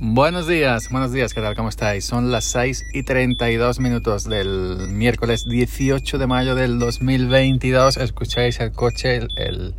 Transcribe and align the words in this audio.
Buenos 0.00 0.46
días, 0.46 0.90
buenos 0.90 1.10
días, 1.10 1.34
¿qué 1.34 1.40
tal? 1.40 1.56
¿Cómo 1.56 1.68
estáis? 1.68 2.04
Son 2.04 2.30
las 2.30 2.44
6 2.44 2.86
y 2.92 3.02
32 3.02 3.80
minutos 3.80 4.22
del 4.28 4.86
miércoles 4.90 5.44
18 5.44 6.18
de 6.18 6.26
mayo 6.28 6.54
del 6.54 6.78
2022. 6.78 7.96
Escucháis 7.96 8.60
el 8.60 8.70
coche, 8.70 9.16
el, 9.16 9.74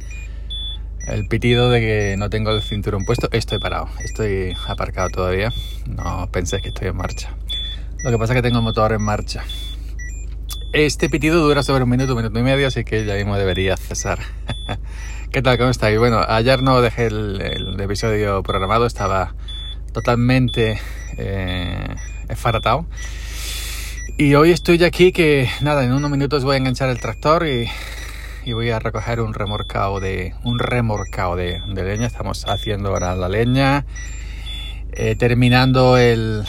el, 1.08 1.28
pitido 1.30 1.70
de 1.70 1.80
que 1.80 2.16
no 2.18 2.30
tengo 2.30 2.52
el 2.52 2.62
cinturón 2.62 3.06
puesto. 3.06 3.30
Estoy 3.32 3.60
parado, 3.60 3.88
estoy 4.04 4.58
aparcado 4.68 5.10
todavía. 5.10 5.54
No 5.88 6.28
penséis 6.30 6.64
que 6.64 6.68
estoy 6.68 6.90
en 6.90 6.98
marcha. 6.98 7.30
Lo 8.04 8.12
que 8.12 8.18
pasa 8.18 8.34
es 8.34 8.40
que 8.40 8.44
tengo 8.44 8.58
el 8.58 8.66
motor 8.66 8.92
en 8.92 9.02
marcha. 9.02 9.46
Este 10.74 11.08
pitido 11.08 11.40
dura 11.42 11.64
sobre 11.64 11.86
un 11.86 11.90
minuto, 11.90 12.12
un 12.12 12.18
minuto 12.18 12.38
y 12.38 12.44
medio, 12.44 12.68
así 12.68 12.84
que 12.84 13.06
ya 13.06 13.16
mismo 13.16 13.38
debería 13.38 13.78
cesar. 13.78 14.20
¿Qué 15.32 15.42
tal? 15.42 15.58
¿Cómo 15.58 15.70
estáis? 15.70 15.98
Bueno, 15.98 16.20
ayer 16.28 16.62
no 16.62 16.82
dejé 16.82 17.06
el, 17.06 17.40
el 17.40 17.80
episodio 17.80 18.44
programado, 18.44 18.86
estaba 18.86 19.34
totalmente 19.92 20.80
eh. 21.18 21.96
Y 24.18 24.36
hoy 24.36 24.52
estoy 24.52 24.84
aquí 24.84 25.12
que 25.12 25.50
nada, 25.62 25.84
en 25.84 25.92
unos 25.94 26.12
minutos 26.12 26.44
voy 26.44 26.56
a 26.56 26.58
enganchar 26.58 26.90
el 26.90 27.00
tractor 27.00 27.48
y, 27.48 27.70
voy 28.52 28.70
a 28.72 28.80
recoger 28.80 29.22
un 29.22 29.34
remorcado 29.34 30.00
de 30.00 30.34
un 30.44 30.60
remorcado 30.60 31.36
de, 31.36 31.62
leña. 31.68 32.08
Estamos 32.08 32.46
haciendo 32.48 32.90
ahora 32.90 33.16
la 33.16 33.30
leña, 33.30 33.86
eh, 34.92 35.16
terminando 35.16 35.98
el 35.98 36.46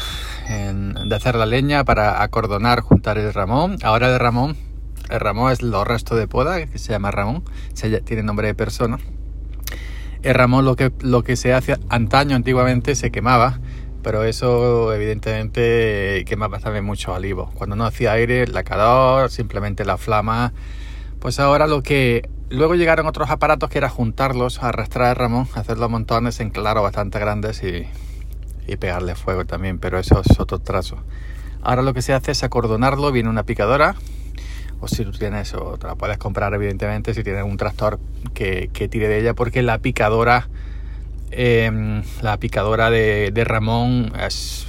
de 0.48 1.14
hacer 1.14 1.36
la 1.36 1.46
leña 1.46 1.84
para 1.84 2.22
acordonar, 2.22 2.80
juntar 2.80 3.18
el 3.18 3.32
ramón. 3.32 3.76
Ahora 3.82 4.09
el 4.09 4.18
ramón, 4.18 4.56
el 5.09 5.20
ramón 5.20 5.52
es 5.52 5.62
lo 5.62 5.84
resto 5.84 6.16
de 6.16 6.26
poda 6.26 6.66
que 6.66 6.78
se 6.78 6.92
llama 6.92 7.10
ramón, 7.10 7.45
se, 7.74 8.00
tiene 8.00 8.22
nombre 8.22 8.48
de 8.48 8.54
persona 8.54 8.98
el 10.23 10.34
ramón 10.34 10.65
lo 10.65 10.77
que, 10.77 10.92
lo 11.01 11.23
que 11.23 11.37
se 11.37 11.55
hace 11.55 11.79
antaño, 11.88 12.37
antiguamente, 12.37 12.95
se 12.95 13.10
quemaba, 13.10 13.60
pero 14.02 14.24
eso 14.24 14.93
evidentemente 14.95 16.24
quemaba 16.27 16.59
también 16.59 16.85
mucho 16.85 17.12
olivo. 17.12 17.51
Cuando 17.54 17.77
no 17.77 17.85
hacía 17.85 18.12
aire, 18.12 18.46
la 18.46 18.62
calor, 18.62 19.30
simplemente 19.30 19.85
la 19.85 19.96
flama. 19.96 20.52
Pues 21.18 21.40
ahora 21.40 21.66
lo 21.66 21.82
que... 21.82 22.29
Luego 22.51 22.74
llegaron 22.74 23.07
otros 23.07 23.30
aparatos 23.30 23.71
que 23.71 23.79
era 23.79 23.88
juntarlos, 23.88 24.60
arrastrar 24.60 25.10
el 25.10 25.16
ramón, 25.16 25.46
hacerlos 25.54 25.88
montones 25.88 26.40
en 26.40 26.51
claro 26.51 26.82
bastante 26.82 27.21
grandes 27.21 27.62
y, 27.62 27.87
y 28.66 28.77
pegarle 28.77 29.15
fuego 29.15 29.45
también, 29.45 29.79
pero 29.79 30.01
eso 30.01 30.21
es 30.29 30.40
otro 30.40 30.59
trazo. 30.59 30.96
Ahora 31.62 31.82
lo 31.82 31.95
que 31.95 32.02
se 32.02 32.12
hace 32.12 32.32
es 32.32 32.43
acordonarlo, 32.43 33.12
viene 33.12 33.29
una 33.29 33.45
picadora, 33.45 33.95
o 34.80 34.88
si 34.88 35.04
tú 35.04 35.12
tienes, 35.12 35.54
o 35.54 35.76
te 35.78 35.86
la 35.86 35.95
puedes 35.95 36.18
comprar 36.18 36.52
evidentemente 36.54 37.14
si 37.14 37.23
tienes 37.23 37.45
un 37.45 37.56
tractor 37.56 38.00
que, 38.34 38.68
tire 38.90 39.09
de 39.09 39.20
ella, 39.20 39.34
porque 39.34 39.62
la 39.62 39.78
picadora, 39.78 40.48
em, 41.30 42.02
la 42.22 42.38
picadora 42.38 42.90
de, 42.90 43.45
Ramón 43.45 44.12
es, 44.18 44.66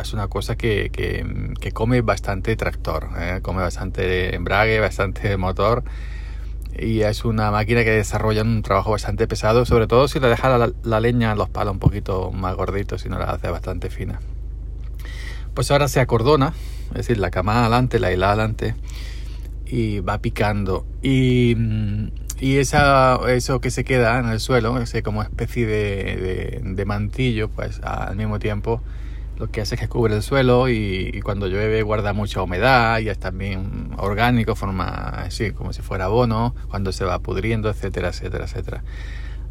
es, 0.00 0.12
una 0.12 0.28
cosa 0.28 0.56
que, 0.56 0.90
que, 0.90 1.72
come 1.72 2.02
bastante 2.02 2.54
tractor, 2.56 3.08
¿eh? 3.18 3.40
come 3.42 3.62
bastante 3.62 4.34
embrague, 4.34 4.80
bastante 4.80 5.36
motor 5.36 5.82
y 6.76 7.02
es 7.02 7.24
una 7.24 7.50
máquina 7.50 7.84
que 7.84 7.90
desarrolla 7.90 8.42
un 8.42 8.62
trabajo 8.62 8.90
bastante 8.90 9.28
pesado, 9.28 9.64
sobre 9.64 9.86
todo 9.86 10.08
si 10.08 10.18
le 10.18 10.28
deja 10.28 10.58
la, 10.82 11.00
leña, 11.00 11.34
los 11.34 11.48
palos 11.48 11.72
un 11.72 11.78
poquito 11.78 12.32
más 12.32 12.54
gorditos 12.56 13.06
y 13.06 13.08
no 13.08 13.18
la 13.18 13.26
hace 13.26 13.48
bastante 13.48 13.90
fina. 13.90 14.20
Pues 15.54 15.70
ahora 15.70 15.86
se 15.86 16.00
acordona, 16.00 16.52
es 16.90 16.94
decir, 17.06 17.18
la 17.18 17.30
cama 17.30 17.60
adelante, 17.60 18.00
la 18.00 18.12
hilada 18.12 18.32
adelante 18.32 18.74
y 19.66 20.00
va 20.00 20.18
picando. 20.18 20.86
Y, 21.02 21.56
y 22.40 22.58
esa, 22.58 23.18
eso 23.28 23.60
que 23.60 23.70
se 23.70 23.84
queda 23.84 24.18
en 24.18 24.28
el 24.28 24.40
suelo, 24.40 24.78
ese 24.80 25.02
como 25.02 25.22
especie 25.22 25.66
de, 25.66 26.60
de, 26.64 26.84
mantillo, 26.84 27.48
pues 27.48 27.80
al 27.82 28.16
mismo 28.16 28.38
tiempo 28.38 28.80
lo 29.38 29.50
que 29.50 29.60
hace 29.60 29.74
es 29.74 29.80
que 29.80 29.88
cubre 29.88 30.14
el 30.14 30.22
suelo 30.22 30.68
y, 30.68 31.20
cuando 31.24 31.48
llueve 31.48 31.82
guarda 31.82 32.12
mucha 32.12 32.42
humedad 32.42 33.00
y 33.00 33.08
es 33.08 33.18
también 33.18 33.90
orgánico, 33.96 34.54
forma 34.54 34.84
así 34.84 35.50
como 35.52 35.72
si 35.72 35.82
fuera 35.82 36.04
abono, 36.04 36.54
cuando 36.68 36.92
se 36.92 37.04
va 37.04 37.18
pudriendo, 37.18 37.68
etcétera, 37.68 38.08
etcétera, 38.08 38.44
etcétera. 38.44 38.84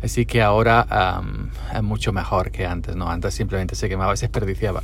Así 0.02 0.26
que 0.26 0.42
ahora 0.42 1.22
es 1.74 1.82
mucho 1.82 2.12
mejor 2.12 2.52
que 2.52 2.66
antes, 2.66 2.96
¿no? 2.96 3.10
Antes 3.10 3.34
simplemente 3.34 3.76
se 3.76 3.88
quemaba 3.90 4.14
y 4.14 4.18
se 4.18 4.26
desperdiciaba. 4.26 4.84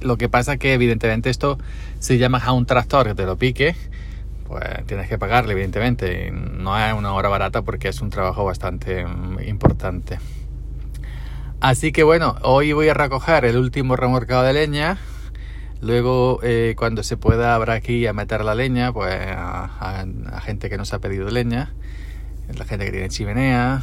Lo 0.00 0.18
que 0.18 0.28
pasa 0.28 0.56
que 0.56 0.74
evidentemente 0.74 1.30
esto 1.30 1.58
se 2.00 2.18
llama 2.18 2.38
a 2.38 2.52
un 2.52 2.66
tractor 2.66 3.06
que 3.06 3.14
te 3.14 3.24
lo 3.24 3.36
pique 3.36 3.74
pues 4.46 4.64
tienes 4.86 5.08
que 5.08 5.18
pagarle, 5.18 5.52
evidentemente. 5.52 6.30
No 6.30 6.78
es 6.78 6.92
una 6.92 7.12
hora 7.12 7.28
barata 7.28 7.62
porque 7.62 7.88
es 7.88 8.00
un 8.00 8.10
trabajo 8.10 8.44
bastante 8.44 9.04
mm, 9.04 9.40
importante. 9.46 10.18
Así 11.60 11.90
que 11.92 12.02
bueno, 12.02 12.36
hoy 12.42 12.72
voy 12.72 12.88
a 12.88 12.94
recoger 12.94 13.44
el 13.44 13.56
último 13.56 13.96
remorcado 13.96 14.42
de 14.42 14.52
leña. 14.52 14.98
Luego, 15.80 16.40
eh, 16.42 16.74
cuando 16.76 17.02
se 17.02 17.16
pueda, 17.16 17.54
habrá 17.54 17.74
aquí 17.74 18.06
a 18.06 18.12
meter 18.12 18.44
la 18.44 18.54
leña, 18.54 18.92
pues 18.92 19.14
a, 19.14 20.40
gente 20.42 20.70
que 20.70 20.78
nos 20.78 20.92
ha 20.92 21.00
pedido 21.00 21.28
leña, 21.28 21.74
la 22.56 22.64
gente 22.64 22.86
que 22.86 22.92
tiene 22.92 23.08
chimenea. 23.08 23.82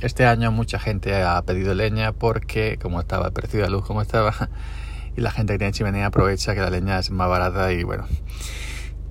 Este 0.00 0.26
año 0.26 0.52
mucha 0.52 0.78
gente 0.78 1.14
ha 1.22 1.42
pedido 1.42 1.74
leña 1.74 2.12
porque, 2.12 2.78
como 2.80 3.00
estaba 3.00 3.26
el 3.26 3.32
precio 3.32 3.62
de 3.62 3.70
luz 3.70 3.84
como 3.84 4.00
estaba, 4.00 4.48
y 5.16 5.20
la 5.20 5.30
gente 5.30 5.54
que 5.54 5.58
tiene 5.58 5.72
chimenea 5.72 6.06
aprovecha 6.06 6.54
que 6.54 6.60
la 6.60 6.70
leña 6.70 6.98
es 6.98 7.10
más 7.10 7.28
barata 7.28 7.72
y 7.72 7.82
bueno 7.82 8.06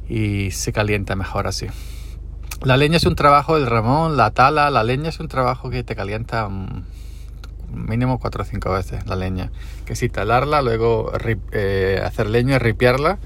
y 0.09 0.51
se 0.51 0.71
calienta 0.73 1.15
mejor 1.15 1.47
así. 1.47 1.67
La 2.63 2.75
leña 2.75 2.97
es 2.97 3.05
un 3.05 3.15
trabajo 3.15 3.55
del 3.55 3.67
ramón, 3.67 4.17
la 4.17 4.31
tala, 4.31 4.71
la 4.71 4.83
leña 4.83 5.09
es 5.09 5.19
un 5.19 5.27
trabajo 5.27 5.69
que 5.69 5.83
te 5.83 5.95
calienta 5.95 6.49
mm, 6.49 6.83
mínimo 7.71 8.19
4 8.19 8.41
o 8.41 8.45
5 8.45 8.71
veces 8.71 9.07
la 9.07 9.15
leña. 9.15 9.51
Que 9.85 9.95
si 9.95 10.09
talarla, 10.09 10.61
luego 10.61 11.11
eh, 11.51 12.01
hacer 12.03 12.29
leña, 12.29 12.57
ripiarla, 12.59 13.19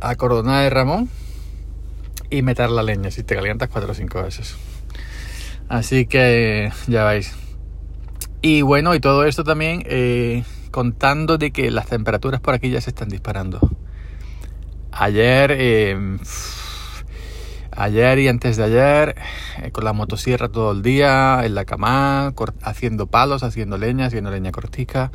acordonar 0.00 0.64
el 0.64 0.70
ramón 0.70 1.10
y 2.30 2.42
meter 2.42 2.70
la 2.70 2.82
leña 2.82 3.10
si 3.10 3.22
te 3.22 3.34
calientas 3.34 3.68
4 3.68 3.90
o 3.90 3.94
5 3.94 4.22
veces. 4.22 4.56
Así 5.68 6.06
que 6.06 6.72
ya 6.86 7.04
veis. 7.04 7.34
Y 8.40 8.62
bueno, 8.62 8.94
y 8.94 9.00
todo 9.00 9.24
esto 9.24 9.44
también 9.44 9.84
eh, 9.86 10.42
contando 10.70 11.38
de 11.38 11.52
que 11.52 11.70
las 11.70 11.86
temperaturas 11.86 12.40
por 12.40 12.54
aquí 12.54 12.70
ya 12.70 12.80
se 12.80 12.90
están 12.90 13.08
disparando. 13.08 13.60
Ayer, 14.92 15.52
em, 15.52 16.18
ayer 17.70 18.18
y 18.18 18.28
antes 18.28 18.58
de 18.58 18.64
ayer, 18.64 19.16
eh, 19.62 19.70
con 19.70 19.84
la 19.84 19.94
motosierra 19.94 20.50
todo 20.50 20.72
el 20.72 20.82
día, 20.82 21.40
en 21.44 21.54
la 21.54 21.64
cama, 21.64 22.34
haciendo 22.62 23.06
palos, 23.06 23.42
haciendo 23.42 23.78
leña, 23.78 24.06
haciendo 24.06 24.30
leña 24.30 24.52
cortica, 24.52 25.10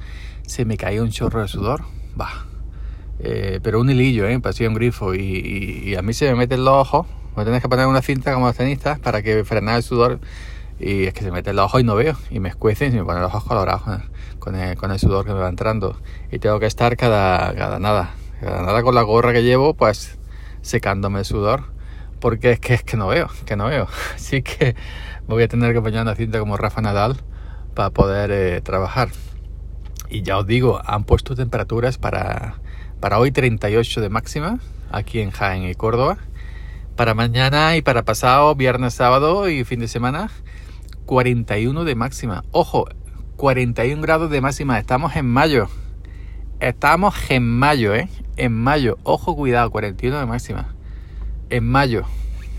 se 0.47 0.65
me 0.65 0.77
caía 0.77 1.03
un 1.03 1.11
chorro 1.11 1.41
de 1.41 1.47
sudor. 1.47 1.83
Bah. 2.15 2.45
Eh, 3.19 3.59
pero 3.61 3.79
un 3.79 3.89
hilillo, 3.89 4.27
¿eh? 4.27 4.39
Parecía 4.39 4.67
un 4.67 4.73
grifo. 4.73 5.13
Y, 5.13 5.95
a 5.95 6.01
mí 6.01 6.13
se 6.13 6.25
me 6.31 6.35
mete 6.35 6.55
en 6.55 6.65
los 6.65 6.73
ojos. 6.73 7.07
Me 7.35 7.43
tienes 7.43 7.61
que 7.61 7.69
poner 7.69 7.85
una 7.85 8.01
cinta 8.01 8.33
como 8.33 8.47
los 8.47 8.55
tenistas 8.55 8.99
para 8.99 9.21
que 9.21 9.43
frenar 9.43 9.77
el 9.77 9.83
sudor. 9.83 10.19
Y 10.79 11.05
es 11.05 11.13
que 11.13 11.21
se 11.23 11.31
mete 11.31 11.51
en 11.51 11.55
los 11.55 11.65
ojos 11.65 11.81
y 11.81 11.83
no 11.83 11.95
veo. 11.95 12.15
Y 12.31 12.39
me 12.39 12.49
escuece 12.49 12.87
y 12.87 12.91
me 12.91 13.03
ponen 13.03 13.21
los 13.21 13.31
ojos 13.33 13.43
colorados 13.43 13.83
con 14.39 14.55
el, 14.55 14.75
con 14.75 14.91
el 14.91 14.99
sudor 14.99 15.25
que 15.25 15.33
me 15.33 15.39
va 15.39 15.49
entrando. 15.49 15.99
Y 16.31 16.39
tengo 16.39 16.59
que 16.59 16.65
estar 16.65 16.97
cada, 16.97 17.53
cada 17.55 17.79
nada, 17.79 18.11
Nada 18.41 18.83
con 18.83 18.93
la 18.95 19.01
gorra 19.01 19.33
que 19.33 19.43
llevo, 19.43 19.73
pues 19.73 20.17
secándome 20.61 21.19
el 21.19 21.25
sudor. 21.25 21.63
Porque 22.19 22.51
es 22.51 22.59
que 22.59 22.73
es 22.73 22.83
que 22.83 22.97
no 22.97 23.07
veo, 23.07 23.29
que 23.45 23.55
no 23.55 23.67
veo. 23.67 23.87
Así 24.15 24.41
que 24.41 24.75
voy 25.27 25.43
a 25.43 25.47
tener 25.47 25.73
que 25.73 25.81
poner 25.81 26.01
una 26.01 26.15
cinta 26.15 26.39
como 26.39 26.57
Rafa 26.57 26.81
Nadal 26.81 27.17
para 27.73 27.91
poder 27.91 28.31
eh, 28.31 28.61
trabajar. 28.61 29.09
Y 30.09 30.21
ya 30.21 30.37
os 30.37 30.47
digo, 30.47 30.81
han 30.85 31.03
puesto 31.03 31.35
temperaturas 31.35 31.97
para, 31.97 32.55
para 32.99 33.19
hoy 33.19 33.31
38 33.31 34.01
de 34.01 34.09
máxima, 34.09 34.59
aquí 34.91 35.19
en 35.19 35.31
Jaén 35.31 35.63
y 35.63 35.75
Córdoba. 35.75 36.17
Para 36.95 37.13
mañana 37.13 37.75
y 37.75 37.81
para 37.81 38.03
pasado, 38.03 38.55
viernes, 38.55 38.95
sábado 38.95 39.49
y 39.49 39.63
fin 39.63 39.79
de 39.79 39.87
semana, 39.87 40.31
41 41.05 41.83
de 41.83 41.95
máxima. 41.95 42.43
Ojo, 42.51 42.87
41 43.35 44.01
grados 44.01 44.31
de 44.31 44.41
máxima. 44.41 44.79
Estamos 44.79 45.15
en 45.15 45.27
mayo. 45.27 45.67
Estamos 46.59 47.15
en 47.29 47.47
mayo, 47.47 47.93
¿eh? 47.93 48.09
En 48.37 48.53
mayo. 48.53 48.97
Ojo, 49.03 49.35
cuidado, 49.35 49.71
41 49.71 50.19
de 50.19 50.25
máxima. 50.25 50.75
En 51.49 51.67
mayo. 51.67 52.03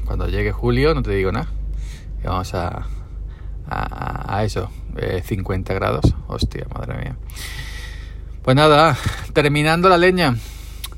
Cuando 0.05 0.27
llegue 0.29 0.53
julio, 0.53 0.95
no 0.95 1.03
te 1.03 1.13
digo 1.13 1.31
nada. 1.31 1.49
vamos 2.25 2.53
a, 2.55 2.87
a, 3.69 4.45
eso. 4.45 4.71
50 5.25 5.73
eh, 5.73 5.77
grados. 5.77 6.15
Hostia, 6.27 6.67
madre 6.75 6.99
mía. 6.99 7.17
Pues 8.43 8.57
nada, 8.57 8.97
terminando 9.33 9.89
la 9.89 9.99
leña. 9.99 10.37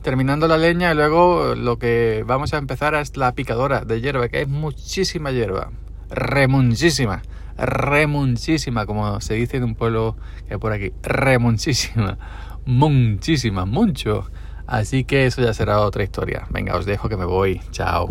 Terminando 0.03 0.49
la 0.49 0.57
leña 0.57 0.93
y 0.93 0.95
luego 0.95 1.55
lo 1.55 1.79
que 1.79 2.25
vamos 2.27 2.55
a 2.55 2.59
empezar 2.59 2.95
es 2.95 3.19
la 3.19 3.35
picadora 3.35 3.85
de 3.85 4.01
hierba, 4.01 4.29
que 4.29 4.43
es 4.43 4.49
muchísima 4.49 5.31
hierba. 5.31 5.71
Remuchísima. 6.09 7.21
Remuchísima, 7.59 8.87
como 8.87 9.21
se 9.21 9.35
dice 9.35 9.59
en 9.59 9.65
un 9.65 9.75
pueblo 9.75 10.17
que 10.49 10.55
hay 10.55 10.61
por 10.61 10.73
aquí. 10.73 10.93
Remuchísima 11.03 12.17
muchísimas, 12.65 13.67
mucho. 13.67 14.31
Así 14.67 15.05
que 15.05 15.27
eso 15.27 15.43
ya 15.43 15.55
será 15.55 15.81
otra 15.81 16.03
historia. 16.03 16.47
Venga, 16.51 16.77
os 16.77 16.87
dejo 16.87 17.09
que 17.09 17.17
me 17.17 17.25
voy. 17.25 17.61
Chao. 17.71 18.09